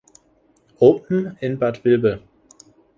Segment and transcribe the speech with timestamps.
[0.79, 2.23] Open" in Bad Vilbel.